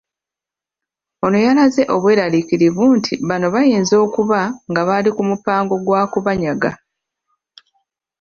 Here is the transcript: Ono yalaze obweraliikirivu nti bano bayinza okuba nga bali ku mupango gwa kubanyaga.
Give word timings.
Ono 1.25 1.37
yalaze 1.45 1.81
obweraliikirivu 1.95 2.83
nti 2.97 3.13
bano 3.29 3.47
bayinza 3.55 3.95
okuba 4.05 4.39
nga 4.69 4.81
bali 4.87 5.09
ku 5.15 5.23
mupango 5.29 5.73
gwa 5.85 6.01
kubanyaga. 6.11 6.71